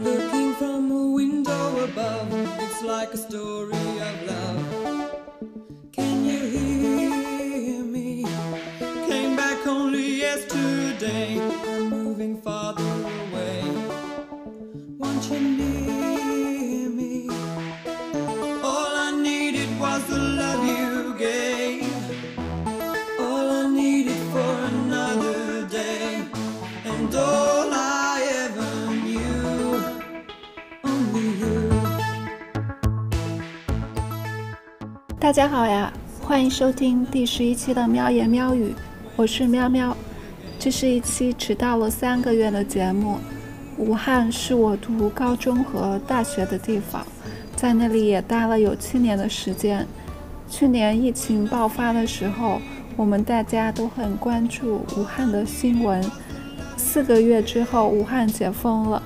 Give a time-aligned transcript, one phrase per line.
[0.00, 5.10] Looking from a window above, it's like a story of love.
[5.92, 8.24] Can you hear me?
[9.06, 11.40] Came back only yesterday.
[11.40, 12.87] I'm moving farther
[35.28, 35.92] 大家好呀，
[36.22, 38.74] 欢迎收听第十一期的喵言喵语，
[39.14, 39.94] 我是喵喵。
[40.58, 43.18] 这是一期迟到了三个月的节目。
[43.76, 47.06] 武汉是我读高中和大学的地方，
[47.54, 49.86] 在那里也待了有七年的时间。
[50.48, 52.58] 去年疫情爆发的时候，
[52.96, 56.02] 我们大家都很关注武汉的新闻。
[56.78, 59.02] 四个月之后，武汉解封了。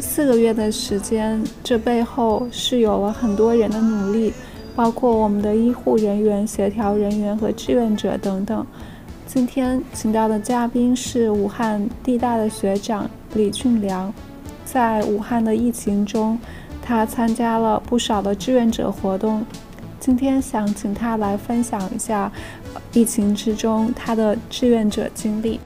[0.00, 4.32] 四个月的时间，这背后是有了很多人的努力，
[4.76, 8.64] 包括我们的医护人员、协调人员和志愿者等等。
[9.26, 14.12] 今天请到的嘉宾是武汉地大的学长李俊良，
[14.66, 16.38] 在武汉的疫情中，
[16.82, 19.44] 他参加了不少的志愿者活动。
[19.98, 22.30] 今天想请他来分享一下
[22.92, 25.58] 疫情之中他的志愿者经历。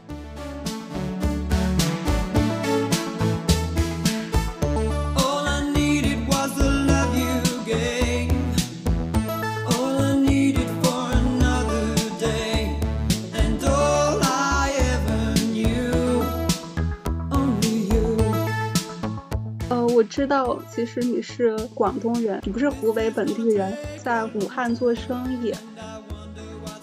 [20.10, 23.72] 知道，其实你是广东人，你不是湖北本地人，
[24.02, 25.54] 在武汉做生意。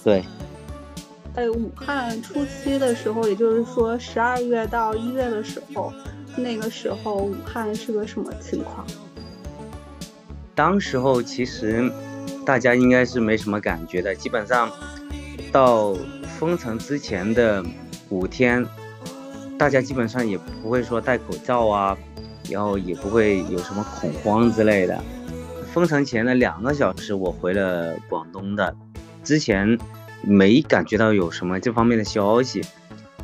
[0.01, 0.23] 对，
[1.35, 5.91] 在武汉初期的时候，也就是说十二月到一月的时候，
[6.37, 8.87] 那个时候武汉是个什么情况？
[10.55, 11.91] 当时候其实
[12.45, 14.71] 大家应该是没什么感觉的，基本上
[15.51, 15.93] 到
[16.39, 17.61] 封城之前的
[18.07, 18.65] 五天，
[19.57, 21.97] 大家基本上也不会说戴口罩啊，
[22.49, 25.01] 然后也不会有什么恐慌之类的。
[25.73, 28.75] 封城前的两个小时，我回了广东的，
[29.23, 29.77] 之前
[30.21, 32.61] 没感觉到有什么这方面的消息，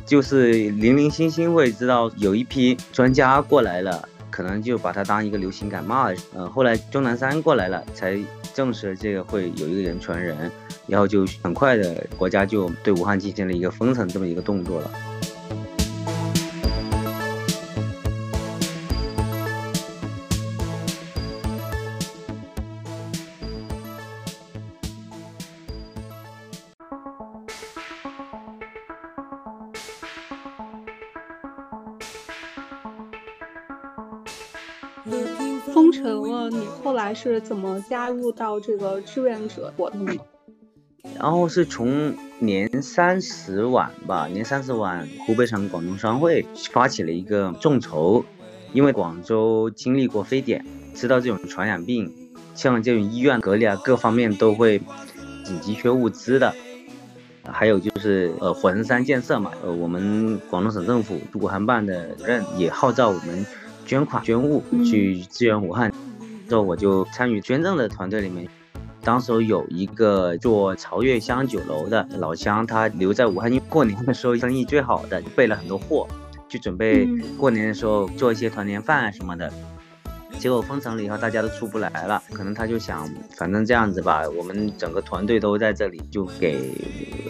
[0.06, 6.16] 就是零零星星会知道有一批专家过来了，可能就把它当一个流行感冒了。
[6.34, 8.16] 呃，后来钟南山过来了，才
[8.54, 10.48] 证实这个会有一个人传人，
[10.86, 14.90] 然后就很快的国家就对武汉进行了一个封城这么一个动作了。
[37.44, 40.14] 怎么加入到这个志愿者活动的？
[41.20, 48.24] 然后是从年三十晚吧，年三十晚，湖北省广东商会发起了一个众筹，
[48.72, 52.10] 因为广州经历过非典，知道这种传染病，
[52.54, 54.80] 像这种医院隔离啊，各方面都会
[55.44, 56.54] 紧急缺物资的。
[57.46, 63.44] 还有就是呃火神山建设嘛，呃我们广东省政府驻武汉办的主任也号召我们
[63.84, 65.92] 捐款捐物嗯去支援武汉，
[66.48, 68.48] 之后我就参与捐赠的团队里面。
[69.02, 76.08] 当时候有一个做潮月香酒楼的老乡，他留在武汉，因为过年的时候生意最好的，备了很多货，
[76.48, 79.52] 就准备嗯过年的时候做一些团年饭啊什么的。
[80.38, 86.72] 结果封城了以后，大家都出不来了，可能他就想，反正这样子吧，我们整个团队都在这里，就给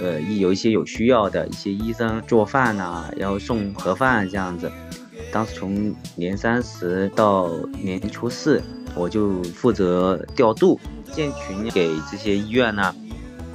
[0.00, 4.70] 呃一有一些有需要的一些医生做饭呐、然后送盒饭这样子。
[5.32, 7.50] 当时从年三十到
[7.82, 8.62] 年初四，
[8.96, 10.78] 我就负责调度
[11.12, 12.94] 建群，给这些医院呐、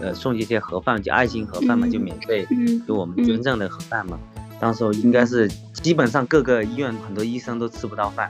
[0.02, 4.20] 呃送这些盒饭，就爱心盒饭嘛，嗯就免费嗯给我们捐赠的盒饭嘛。
[4.60, 8.30] 当时候应该是基本上各个医院很多医生都吃不到饭，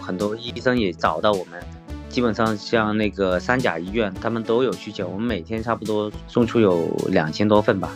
[0.00, 1.62] 很多医生也找到我们。
[2.08, 7.90] 基本上像那个三甲医院，他们都有需求，我们每天差不多送出有两千多份吧。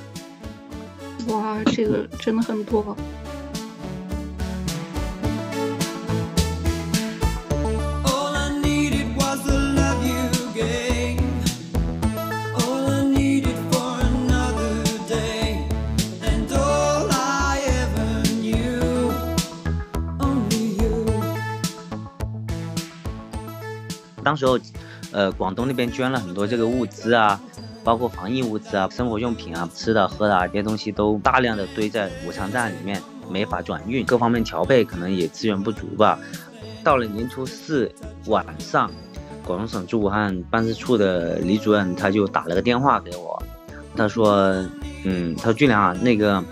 [1.28, 2.96] 哇，这个真的很多。
[24.28, 24.58] 当时候，
[25.10, 27.40] 呃，广东那边捐了很多这个物资啊，
[27.82, 36.18] 包括防疫物资啊、生活用品啊、吃的喝的啊这些东西都大量的堆在武昌站里面，没法转运，各方面调配可能也资源不足吧。
[36.84, 37.90] 到了年初四
[38.26, 38.90] 晚上，
[39.46, 43.42] 广东省驻武汉办事处的李主任他就打了个电话给我，
[43.96, 44.36] 他说，
[45.04, 46.44] 嗯，他说俊良啊，那个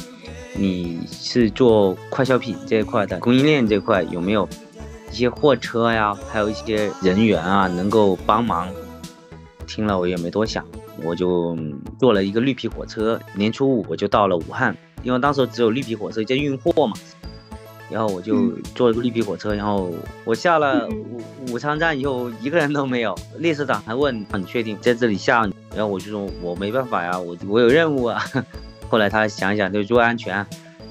[0.54, 4.48] 你是做快消品这一块的供应链这块有没有
[5.16, 8.68] 些货车呀，还有一些人员啊能够帮忙？
[9.66, 10.64] 听了我也没多想，
[11.02, 11.58] 我就
[11.98, 16.94] 坐了一个绿皮火车，年初五我就到了武汉，因为当时只有绿皮火车在运货嘛。
[17.88, 21.22] 然后我就坐了个绿皮火车，然后我下了武
[21.52, 23.16] 武昌站以后，一个人都没有。
[23.38, 28.20] 列车长还问：“你确定在这里下？”然后我就说：“我没办法呀，我我有任务啊。
[28.90, 30.44] ”后来他想想就注意安全，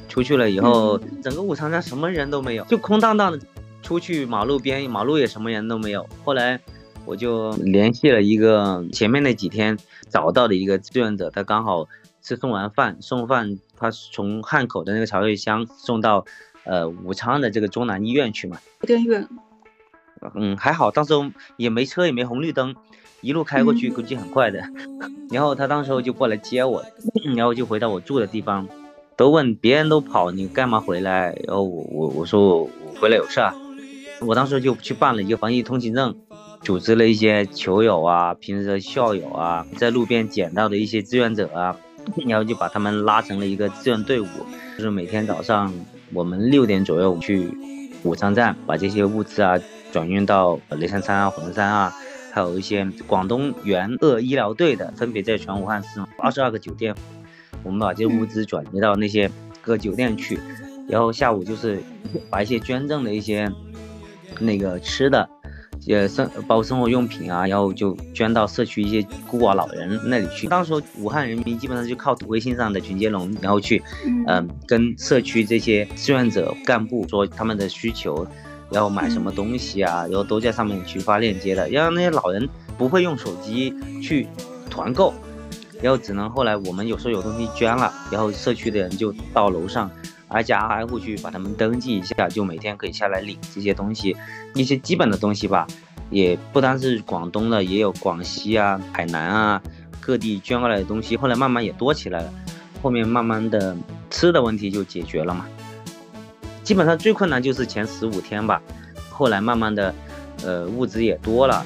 [0.08, 3.40] 出去了以后，整个武昌站什么人都没有，就空荡荡的。
[3.86, 6.06] 出去马路边，马路也什么人都没有。
[6.26, 6.60] 后来
[7.06, 9.78] 我就联系了一个前面那几天
[10.10, 11.88] 找到的一个志愿者，他刚好
[12.22, 16.26] 是送完饭，送饭他从汉口的那个曹瑞香送到。
[16.68, 19.30] 呃，武昌的这个中南医院去嘛，有点远。
[20.34, 21.14] 嗯，还好，当时
[21.58, 22.76] 也没车，也没红绿灯，
[23.22, 24.64] 一路开过去估计很快的。
[25.30, 26.84] 然后他当时候就过来接我，
[27.38, 28.68] 然后就回到我住的地方，
[29.16, 31.38] 都问别人都跑，你干嘛回来？
[31.46, 33.54] 然后我我我说我回来有事啊。
[34.22, 36.16] 我当时就去办了一个防疫通行证，
[36.62, 41.76] 组织了一些球友啊、平时的校友啊，在路边捡到的一些志愿者啊，
[42.28, 44.28] 然后就把他们拉成了一个志愿队伍，
[44.78, 45.74] 就是每天早上。
[46.14, 47.52] 我们六点左右去
[48.04, 49.60] 武昌站，把这些物资啊
[49.92, 51.92] 转运到雷山山啊、火神山啊，
[52.32, 56.96] 还有一些广东援鄂医疗队的，分别在全武汉市二十二个酒店，
[57.64, 59.30] 我们把这些物资转移到那些
[59.62, 60.40] 各酒店去，
[60.88, 61.82] 然后下午就是
[62.30, 63.52] 把一些捐赠的一些
[64.40, 65.30] 那个吃的。
[65.82, 70.48] 也生包括生活用品啊，然后就捐到社区一些孤寡老人那里去。
[70.48, 73.84] 当时武汉人民基本上就靠微信上的群接龙，然后去，
[74.26, 78.26] 嗯，跟社区这些志愿者干部说他们的需求，
[78.72, 81.70] 然后买什么东西啊，然后都在上面去发链接的。
[81.70, 83.72] 让那些老人不会用手机
[84.02, 84.28] 去
[84.70, 85.14] 团购，
[85.82, 89.92] 然后只能后来我们有时候有东西捐了，然后社区的人就到楼上。
[90.30, 94.16] 挨家挨户去把他们登记一下，就每天可以下来领这些东西，
[94.54, 95.68] 一些基本的东西吧，
[96.10, 99.62] 也不单是广东的，也有广西啊、海南啊
[100.00, 101.16] 各地捐过来的东西。
[101.16, 102.34] 后来慢慢也多起来了，
[102.82, 103.76] 后面慢慢的
[104.10, 105.46] 吃的问题就解决了嘛。
[106.64, 108.62] 基本上最困难就是前十五天吧，
[109.10, 109.94] 后来慢慢的，
[110.44, 111.64] 呃，物资也多了。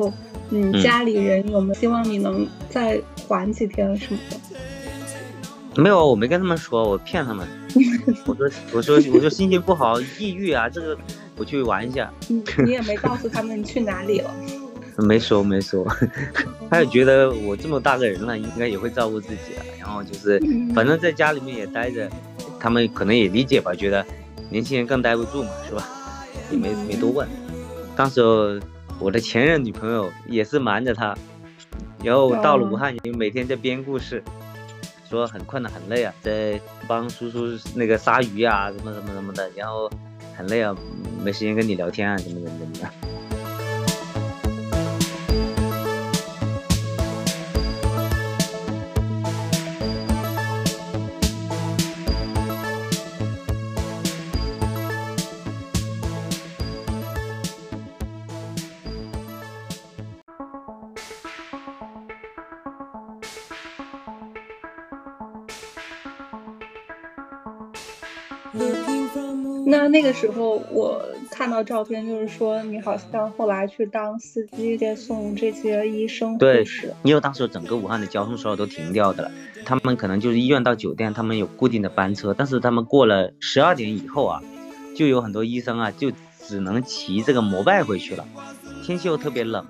[0.00, 0.12] 候，
[0.50, 4.36] 嗯，家里人有没有希望你能再缓几天什么的？
[5.80, 7.46] 没有，我没跟他们说，我骗他们。
[8.26, 10.98] 我说，我说，我说心情不好，抑郁啊，这个
[11.36, 12.12] 我去玩一下。
[12.28, 14.34] 你也没告诉他们你去哪里了？
[14.98, 15.86] 没说，没说。
[16.68, 19.64] 他也觉得我这么大个人了，应该也会照顾自己了。
[19.78, 20.42] 然后就是，
[20.74, 22.10] 反正在家里面也待着，
[22.58, 24.04] 他们可能也理解吧，觉得
[24.50, 25.88] 年轻人更待不住嘛，是吧？
[26.50, 27.26] 也没没多问。
[27.94, 28.60] 当时。
[29.00, 31.16] 我的前任女朋友也是瞒着他，
[32.04, 34.22] 然后到了武汉，也每天在编故事，
[35.08, 39.90] 说很困难很累啊，在帮叔叔那个杀鱼啊，什么什么什么的，然后
[40.36, 40.76] 很累啊，
[41.24, 42.90] 没时间跟你聊天啊，怎么怎么怎么的。
[70.02, 70.98] 那那个时候我
[71.30, 76.94] 看到照片，就是说你好像后来去当司机，接送这些医生护士。
[77.02, 79.30] 因为当时整个武汉的交通所有都停掉的了，
[79.66, 84.42] 他们可能就是医院到酒店，他们有固定的班车，但是他们过了十二点以后啊，
[84.96, 86.10] 就有很多医生啊，就
[86.46, 88.26] 只能骑这个摩拜回去了。
[88.82, 89.66] 天气又特别冷，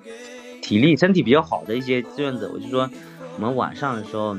[0.61, 2.89] 体力身体比较好的一些志愿者，我就说
[3.35, 4.37] 我们晚上的时候。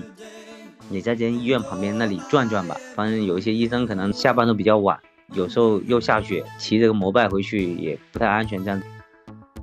[0.89, 4.99] 你在这医院旁边那里转转吧，反正有一些医生可能下班都比较晚，
[5.35, 8.63] 有时候又下雪，骑这个摩拜回去也不太安全。
[8.65, 8.81] 这样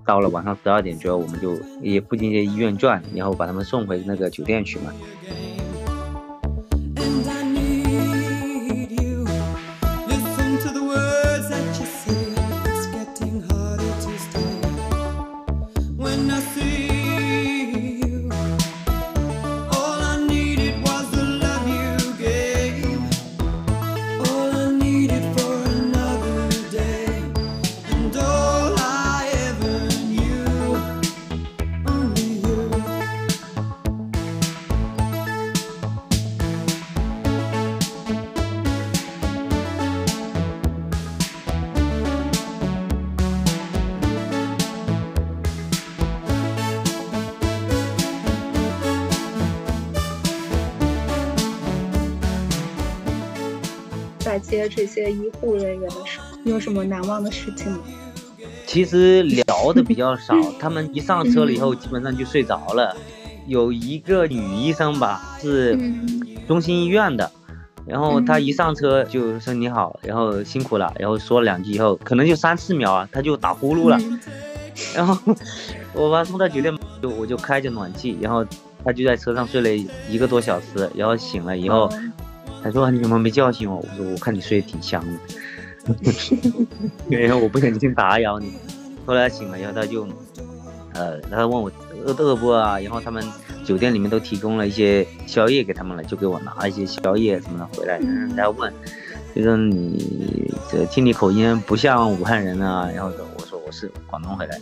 [0.05, 4.91] 到了晚上十二点左右，我们就也附近一些医院转，然后把他们送回那个酒店去嘛。
[54.49, 57.79] 接这些医护人员的时候，你有什么难忘的事情吗？
[58.65, 62.95] 其实聊的比较少， 他们一上车了以后，基本上就睡着了。
[63.47, 67.31] 有一个女医生吧，是嗯中心医院的，
[67.87, 73.97] 然后她一上车就说你好，然后辛苦了，然后说了两句以后，可能就三四秒啊，她就打呼噜了。
[73.99, 74.19] 嗯
[74.95, 75.17] 然后
[75.93, 78.45] 我把她送到酒店，就我就开着暖气，然后
[78.85, 81.91] 她就在车上睡了一个多小时，然后醒了以后，
[82.63, 83.77] 他说你怎么没叫醒我？
[83.77, 85.03] 我说我看你睡得挺香
[87.09, 88.53] 的，然后我不忍心打扰你。
[89.05, 90.07] 后来醒了以后，他就，
[90.93, 91.71] 呃，然后问我
[92.05, 92.79] 饿不饿不啊？
[92.79, 93.23] 然后他们
[93.65, 97.99] 酒店里面都提供了一些宵夜给他们了，就给我拿了一些宵夜什么的回来。
[98.35, 98.71] 然后问，
[99.35, 102.89] 就说你这听你口音不像武汉人啊。
[102.93, 104.59] 然后我说我是广东回来。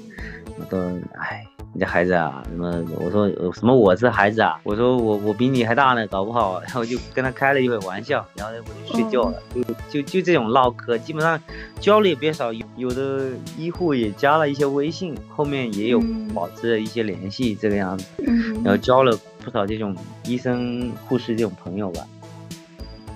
[0.59, 0.77] 我都
[1.19, 2.83] 哎，你这孩子啊，什么？
[2.99, 4.59] 我说呃什么我是孩子啊？
[4.63, 6.59] 我说我我比你还大呢，搞不好。
[6.61, 9.41] 然后就跟他开了一会玩笑，然后我就睡觉了。
[9.53, 11.39] 就就就这种唠嗑，基本上
[11.79, 12.51] 交流也别少。
[12.51, 18.05] 有有的医护也加了一些微信，后面也有嗯保持了一些联系，这个样子。
[18.25, 19.95] 嗯然后交了不少这种
[20.25, 22.01] 医生、护士这种朋友吧。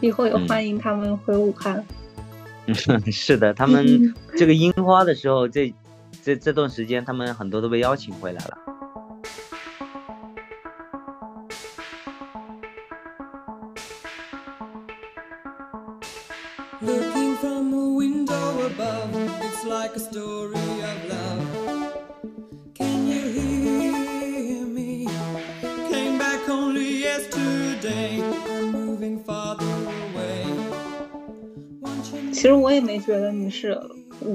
[0.01, 1.83] 以后也嗯欢迎他们回武汉。
[2.67, 2.75] 嗯
[3.11, 5.73] 是的，他们这个樱花的时候，这
[6.23, 8.57] 这这段时间，他们很多都被邀请回来了。
[32.31, 33.79] 其实我也没觉得你是。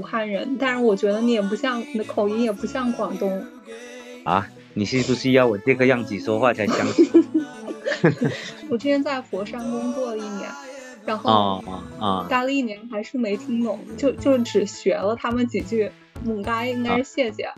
[0.07, 3.45] 汉人，但是我觉得你也不像，你的口音也不像广东。
[4.25, 7.07] 啊，你是不是要我这个样子说话才相信？
[8.71, 10.49] 我之前在佛山工作了一年，
[11.05, 15.91] 然后哦啊待了一年还是没听懂，就就只学了他们几句，
[16.25, 17.49] 母该应该是谢谢，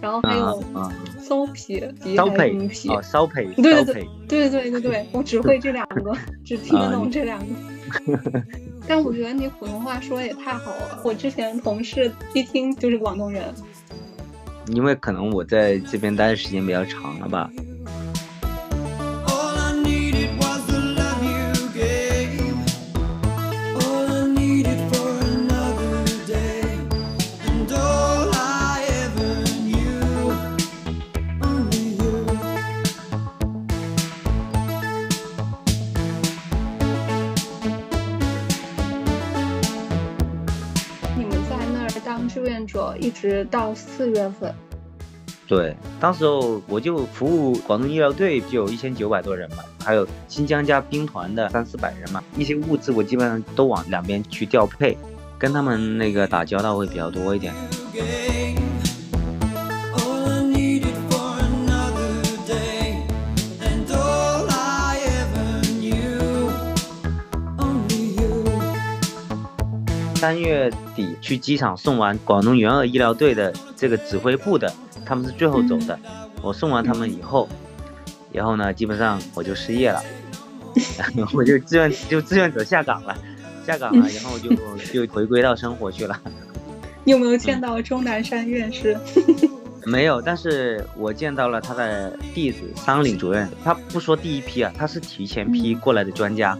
[0.00, 6.12] 然后还有啊啊骚皮皮烧还是什么胚皮，哦，烧胚对对对对对对，我只会这两个，
[6.44, 7.46] 只听得懂这两个。
[8.88, 13.44] 但我觉得你普通话说的也太好了，我之前同事一听就是广东人。
[14.68, 17.50] 因为可能我在这边待的时间比较长了吧。
[43.20, 44.54] 直到四月份。
[45.46, 54.96] 对，当时候我就服务广东医疗队，就有一千九百多人嘛，还有新疆加兵团的三四百人嘛，一些物资我基本上都往两边去调配，
[55.38, 57.54] 跟他们那个打交道会比较多一点。
[70.18, 74.72] 三月底去机场送完广东援鄂医疗队的这个指挥部的，
[75.06, 75.96] 他们是最后走的。
[76.42, 77.48] 我送完他们以后，
[78.32, 80.02] 然后呢，基本上我就失业了，
[81.32, 83.16] 我就志愿就志愿者下岗了，
[83.64, 84.50] 下岗了， 然后就
[84.92, 86.20] 就回归到生活去了。
[87.04, 88.98] 你有没有见到钟南山院士？
[89.86, 96.58] 没有，但是我见到了他的弟子桑岭主任，他不说第一批啊，他是提前批过来的专家。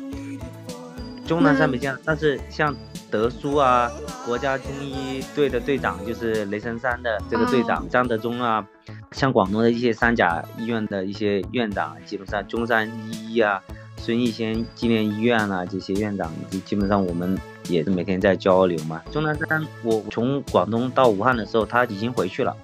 [1.26, 2.74] 钟南山没见，但是像
[3.10, 3.90] 德叔啊，
[4.26, 8.66] 国家中医队的队长就是雷神山的这个队长、张德忠啊，
[9.12, 13.62] 像广东的一些三甲医院的一些院长，基本上中山医医啊、
[13.96, 17.38] 孙逸仙纪念医院啊这些院长，基基本上我们
[17.68, 19.02] 也是每天在交流嘛。
[19.10, 22.56] 钟南山，我从广东到武汉的时候，他已经回去了。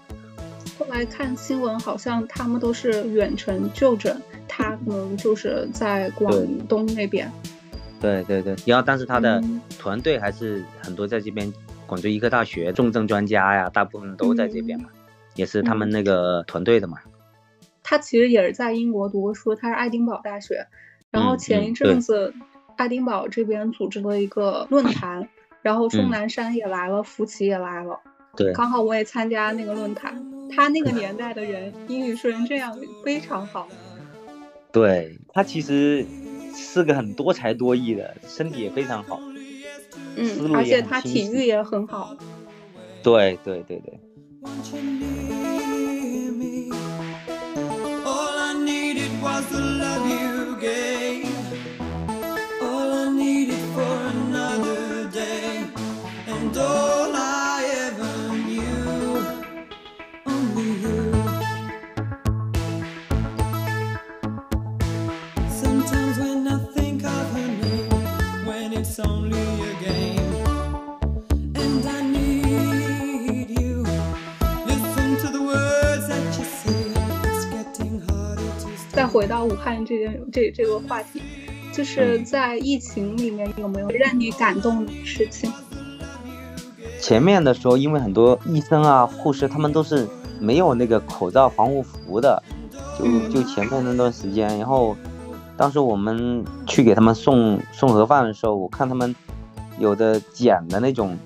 [0.79, 6.33] 后来看新闻，好像他们都是远程就诊，他可能就是在广
[6.67, 7.33] 东那边。
[8.05, 11.51] 对对对，然后但是他的嗯团队还是很多在这边，
[11.87, 14.91] 广州医科大学重症专家呀，大部分都在这边嘛，
[15.37, 16.99] 也是他们那个团队的嘛。
[17.83, 20.67] 他其实也是在英国读过书，他是爱丁堡大学。
[21.11, 22.35] 然后嗯前一嗯阵子，
[22.77, 25.27] 爱丁堡这边组织了一个论坛，
[25.63, 27.99] 然后钟嗯南山也来了，福奇也来了，
[28.37, 30.15] 对，刚好我也参加那个论坛。
[30.51, 33.67] 他那个年代的人英语说成这样非常好。
[34.71, 36.05] 对他其实
[36.55, 39.21] 是个很多才多艺的，身体也非常好。
[40.17, 42.17] 嗯，而且他体育也很好。
[43.03, 43.99] 对对对对
[44.43, 46.71] ，Won't you near me?
[48.05, 50.34] All I needed was the love you
[79.15, 81.23] 回到武汉这件这这个话题，
[81.73, 85.53] 就是在疫情里面有没有让你感动的事情？
[87.01, 90.09] 前面的时候，因为很多医生啊、护士他们都是
[90.41, 92.43] 没有那个口罩防护服的，
[92.99, 94.97] 就就前面那段时间，然后
[95.57, 99.15] 当时我们去给他们送送盒饭的时候，我看他们
[99.79, 101.17] 有的剪的那种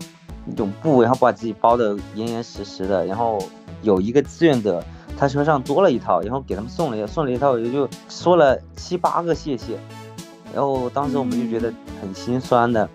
[0.44, 3.38] 那种布，然后把自己包的严严实实的，然后
[3.80, 4.84] 有一个志愿者。
[5.18, 9.76] 他车上多了一套，然后给他们送了，送了一套，也就说了七八个谢谢。
[10.54, 12.88] 然后当时我们就觉得很心酸的，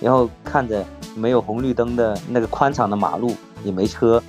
[0.00, 0.84] 然后看着
[1.16, 4.22] 没有红绿灯的那个宽敞的马路，也没车，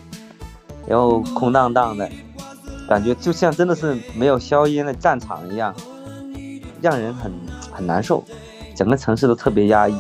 [0.88, 2.10] 然后空荡荡的，
[2.90, 5.74] 感觉就像真的是没有硝烟的战场一样，
[6.82, 7.32] 让人很
[7.72, 8.24] 很难受，
[8.76, 9.96] 整个城市都特别压抑。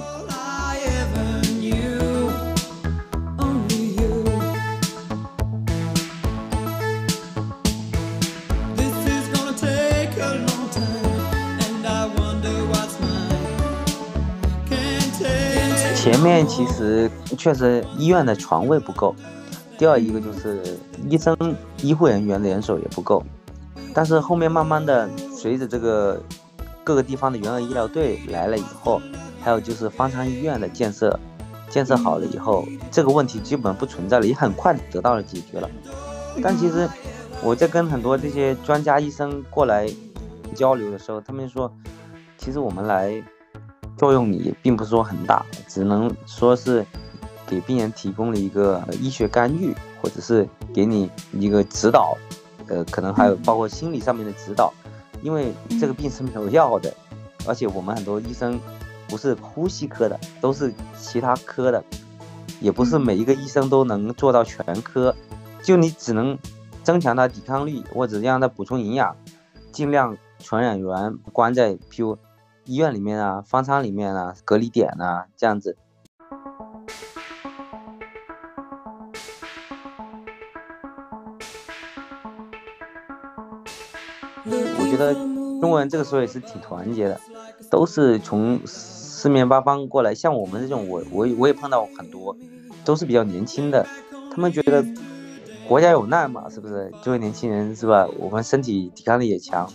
[16.22, 19.16] 面其实确实医院的床位不够，
[19.78, 20.78] 第二一个就是
[21.10, 21.36] 医生
[21.82, 23.24] 医护人员的人手也不够，
[23.94, 26.22] 但是后面慢慢的随着这个
[26.84, 29.02] 各个地方的援鄂医疗队来了以后，
[29.42, 31.20] 还有就是方舱医院的建设，
[31.70, 35.70] 建设好了以后，这个问题基本不存在了，也很快得到了解决了。
[36.42, 36.88] 但其实
[37.44, 39.88] 我在跟很多这些专家医生过来
[40.56, 41.72] 交流的时候，他们说，
[42.38, 43.22] 其实我们来。
[44.02, 46.84] 作用也并不是说很大，只能说是
[47.46, 52.18] 给病人提供了一个医学干预，或者是给你一个指导，
[52.68, 54.74] 呃，可能还有包括心理上面的指导，
[55.22, 56.92] 因为这个病是没有药的，
[57.46, 58.60] 而且我们很多医生
[59.08, 61.84] 不是呼吸科的，都是其他科的，
[62.60, 65.16] 也不是每一个医生都能做到全科，
[65.62, 66.36] 就你只能
[66.82, 69.16] 增强他抵抗力，或者让他补充营养，
[69.72, 72.18] 尽量传染源关在譬如。
[72.72, 75.76] 医院里面啊，方舱里面啊，隔离点啊，这样子。
[84.46, 85.14] 我觉得
[85.60, 87.20] 中国人这个时候也是挺团结的，
[87.70, 90.16] 都是从四面八方过来。
[90.16, 92.38] 像我们这种，我我我也碰到很多，
[92.86, 93.86] 都是比较年轻的，
[94.34, 94.82] 他们觉得
[95.68, 96.90] 国家有难嘛，是不是？
[97.04, 98.08] 作为年轻人是吧？
[98.18, 99.70] 我们身体抵抗力也强，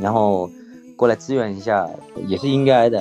[0.00, 0.48] 然后。
[0.98, 1.88] 过来支援一下
[2.26, 3.00] 也是应该的。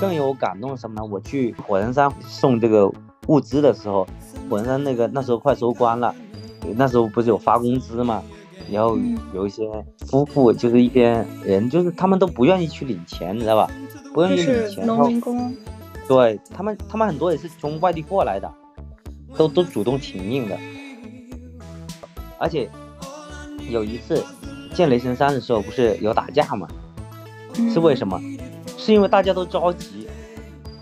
[0.00, 1.04] 更有感动什么呢？
[1.08, 2.90] 我去火神山送这个
[3.28, 4.04] 物资的时候，
[4.50, 6.12] 火神山那个那时候快收官了，
[6.74, 8.24] 那时候不是有发工资吗？
[8.70, 8.98] 然后
[9.34, 9.68] 有一些
[10.06, 13.70] 夫妇，就是一些人，就是他们都不愿意去领钱，你知道吧？
[14.12, 15.54] 不愿意领钱，农民工，
[16.06, 18.52] 对他们，他们很多也是从外地过来的，
[19.36, 20.58] 都都主动请缨的。
[22.38, 22.68] 而且
[23.68, 24.24] 有一次
[24.74, 26.68] 见雷神山的时候，不是有打架吗？
[27.72, 28.20] 是为什么？
[28.76, 30.06] 是因为大家都着急，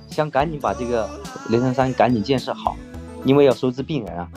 [0.08, 1.08] 想赶紧把这个
[1.48, 2.76] 雷神山赶紧建设好，
[3.24, 4.28] 因为要收治病人啊，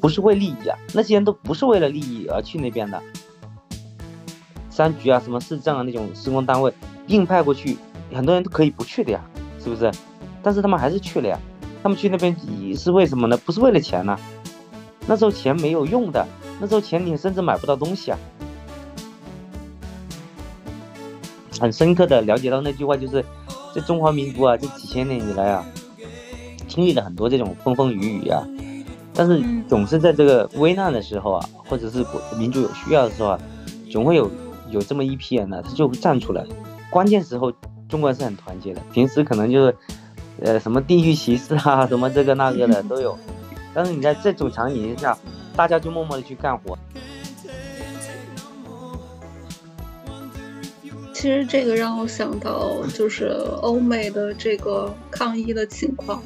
[0.00, 3.02] 不是为利益啊，那些人都不是为了利益而去那边的。
[4.70, 6.72] 三局啊，什么市政啊那种施工单位
[7.08, 7.76] 硬派过去。
[8.14, 9.20] 很多人都可以不去的呀，
[9.62, 9.90] 是不是？
[10.42, 11.38] 但是他们还是去了呀。
[11.82, 12.34] 他们去那边
[12.76, 13.36] 是为什么呢？
[13.36, 14.18] 不是为了钱呢？
[15.06, 16.26] 那时候钱没有用的，
[16.60, 18.18] 那时候钱你甚至买不到东西啊。
[21.60, 23.24] 很深刻的了解到那句话，就是
[23.74, 25.66] 这中华民族啊，这几千年以来啊，
[26.66, 28.46] 经历了很多这种风风雨雨啊，
[29.18, 32.06] 但是总是在这个危难的时候啊，或者是
[32.38, 33.38] 民族有需要的时候啊，
[33.90, 34.30] 总会有
[34.70, 36.46] 有这么一批人呢，他就会站出来，
[36.88, 37.52] 关键时候。
[37.88, 39.76] 中国人是很团结的，平时可能就是，
[40.42, 43.18] 呃，什么地域歧视啊， 什么这个那个的都有，
[43.72, 45.16] 但是你在这种场景下，
[45.56, 46.78] 大家就默默的去干活。
[51.14, 53.28] 其实这个让我想到，就是
[53.62, 56.22] 欧美的这个抗议的情况，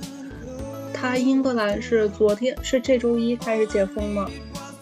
[1.02, 4.30] 他英格兰是昨天是这周一开始解封嘛，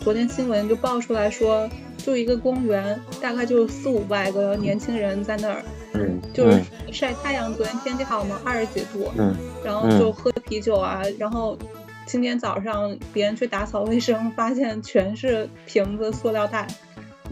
[0.00, 1.66] 昨天新闻就爆出来说。
[1.96, 6.58] 就一个公园，大概就四五百个年轻人在那儿，嗯，就是
[6.90, 7.52] 晒太阳。
[7.54, 11.02] 昨天天气好嘛，二十几度，嗯，然后就喝啤酒啊。
[11.18, 11.58] 然后
[12.06, 16.66] 今天早上别人去打扫卫生，发现全是瓶子、塑料袋。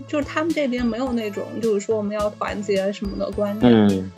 [0.06, 3.72] 就是他们这边没有那种，就是说我们要团结什么的观念。
[3.88, 4.12] 嗯，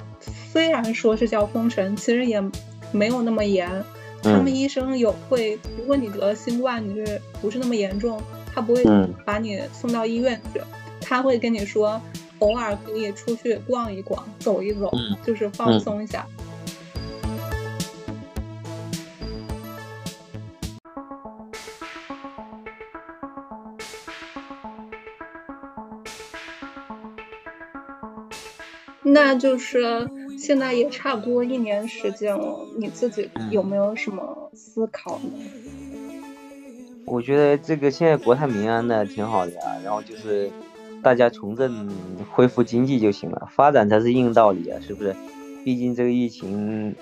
[0.52, 2.42] 虽然说是叫封城，其实也
[2.90, 3.70] 没有那么严。
[4.22, 8.22] 他们医生有会，如果你得了新冠，你是不是那么严重？
[8.52, 8.84] 他不会
[9.24, 10.60] 把你送到医院去，
[11.00, 12.00] 他会跟你说，
[12.40, 16.26] 偶尔可以出去逛一逛，走一走，嗯就是放松一下。
[29.02, 30.08] 那就是
[30.40, 35.28] 现在也差不多一年时间了，你自己有没有什么思考呢？
[37.04, 40.50] 我觉得这个现在国泰民安的挺好的呀，然后就是
[41.02, 41.90] 大家重振
[42.32, 45.14] 恢复经济就行了，发展才是硬道理啊，是不是？
[45.62, 46.94] 毕竟这个疫情，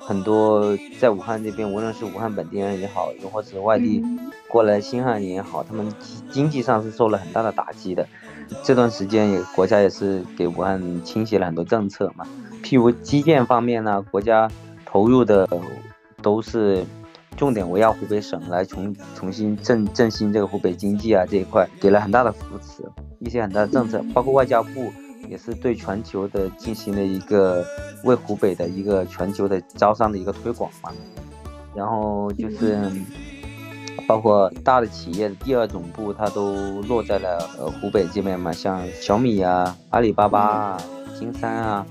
[0.00, 4.02] 很多在武汉这边，无论是武汉本地人也好，又或者外地
[4.48, 5.86] 过来新汉人也好，他们
[6.32, 8.08] 经济上是受了很大的打击的。
[8.64, 12.26] 这段时间也国家也是给武汉倾斜了很多政策嘛，
[12.66, 14.50] 譬如基建方面呢，国家
[14.84, 15.48] 投入的
[16.20, 16.84] 都是
[17.36, 22.82] 重点围绕湖北省来重重新振振兴这个湖北经济啊这一块，给了很大的扶持，
[23.20, 24.90] 一些很大的政策，包括外交部
[25.28, 27.64] 也是对全球的进行了一个
[28.02, 30.90] 为湖北的一个全球的招商的一个推广嘛，
[31.72, 32.90] 然后就是。
[34.06, 40.78] 包括大的企业的第二总部，它都落在了呃湖北这边嘛，像小米啊、阿里巴巴啊、
[41.18, 41.84] 金山啊，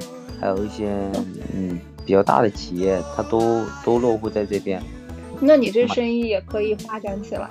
[0.45, 1.11] 还有一些
[1.55, 4.79] 嗯比较大的企业，它都都落户在这边。
[5.39, 7.49] 那你这生意也可以发展起来。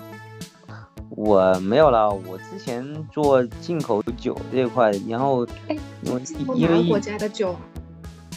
[1.10, 6.20] 我没有了，我之前做进口酒这一块，然后哎，因为
[6.68, 7.56] 哪个国家的酒？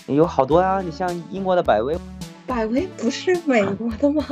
[0.08, 1.96] 有好多啊，你像英国的百威，
[2.48, 4.24] 百威不是美国的吗？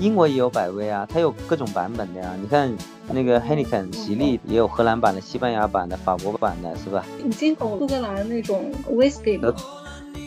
[0.00, 2.34] 英国也有百威啊，它有各种版本的呀。
[2.40, 2.74] 你看
[3.12, 7.04] 那个 Heineken 喜力也有荷兰版的、西班牙版的、法国版的，是吧？
[7.22, 9.54] 你进口苏格兰那种 whisky 吗？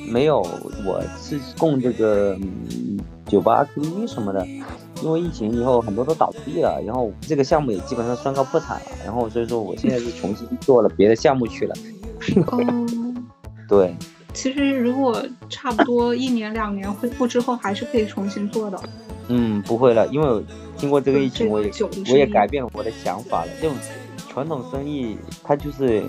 [0.08, 0.42] 没有，
[0.86, 4.46] 我是供这个、嗯、酒吧、KTV 什么的。
[5.02, 8.86] 因为疫情以后很多都倒闭了，然后这个项目也基本上宣告破产了。
[9.04, 11.76] 然后所以说我现在是重新做了别的项目去了。
[12.52, 13.28] 嗯，
[13.68, 13.96] 对。
[14.34, 18.80] 其实如果差不多一年两年恢复之后，还是可以重新做的。
[19.28, 20.44] 嗯，不会了，因为
[20.78, 21.72] 经过这个疫情，我也
[22.12, 23.52] 我也改变了我的想法了。
[23.62, 23.78] 这种
[24.30, 26.04] 传统生意，它就是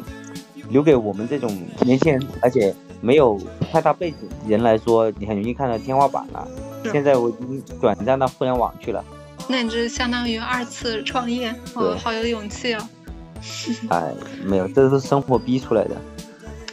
[0.69, 1.51] 留给我们这种
[1.81, 6.47] 年轻人，而且没有太大背景人来说，你很容易看到天花板了。
[6.93, 9.05] 现在我已经转战到互联网去了。
[9.49, 12.89] 那你这相当于二次创业，哦，好有勇气哦！
[13.91, 14.13] 哎，
[14.45, 15.97] 没有，这是生活逼出来的。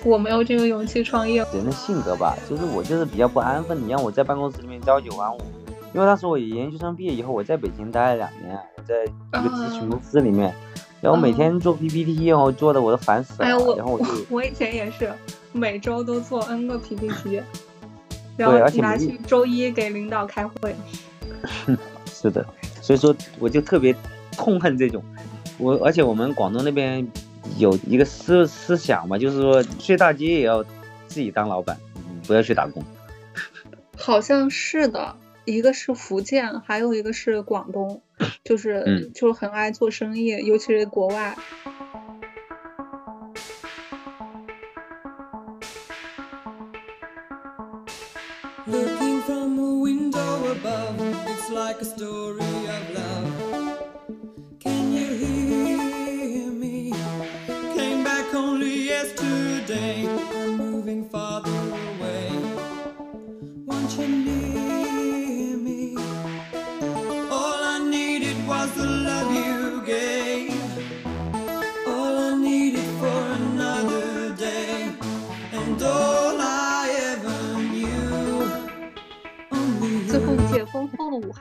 [0.04, 1.46] 我没有这个勇气创业。
[1.54, 3.80] 人的性格吧，就是我就是比较不安分。
[3.86, 5.40] 你让我在办公室里面朝九晚五。
[5.94, 10.54] 因为当时我研究生毕业以后，我在北京待了两年，我在一个咨询公司里面，
[11.02, 13.48] 然后每天做 PPT，然后做的我都烦死了。
[13.48, 15.12] 哎我然后我就我以前也是，
[15.52, 17.42] 每周都做 N 个 PPT，
[18.38, 20.76] 然后拿去周一给领导开会。
[22.06, 22.46] 是的，
[22.82, 23.96] 所以说我就特别
[24.38, 25.04] 痛恨这种，
[25.58, 27.06] 我而且我们广东那边
[27.58, 30.64] 有一个思思想嘛，就是说睡大街也要
[31.08, 31.78] 自己当老板，
[32.26, 32.82] 不要去打工。
[33.98, 35.16] 好像是的。
[35.46, 38.02] 一个是福建，还有一个是广东，
[38.44, 41.36] 就是、嗯、就是很爱做生意，尤其是国外。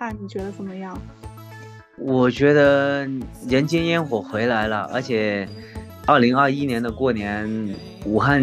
[0.00, 0.98] 后的武汉，你觉得怎么样？
[1.98, 3.06] 我觉得
[3.46, 5.46] 人间烟火回来了，而且
[6.06, 7.74] 二零二一年的过年，
[8.06, 8.42] 武汉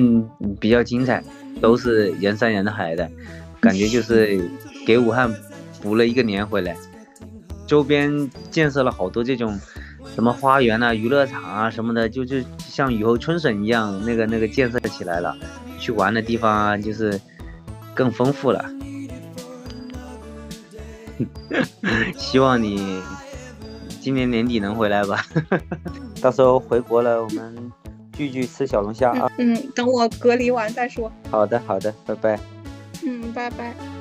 [0.59, 1.23] 比较精彩，
[1.59, 3.09] 都是人山人海的。
[3.59, 4.39] 感觉就是
[4.85, 5.33] 给武汉
[5.81, 6.77] 补了一个年回来，
[7.65, 9.59] 周边建设了好多这种
[10.13, 15.35] 什么花园啊、娱乐场啊什么的，就就像雨后春笋一样，那个那个建设起来了，
[15.79, 17.19] 去玩的地方啊，就是
[17.95, 18.63] 更丰富了。
[22.17, 23.01] 希望你
[24.01, 25.25] 今年年底能回来吧，
[26.21, 27.71] 到时候回国了，我们
[28.13, 29.31] 聚聚吃小龙虾啊。
[29.37, 31.11] 嗯，等我隔离完再说。
[31.29, 32.39] 好的，好的，拜拜。
[33.05, 33.96] 嗯，拜拜。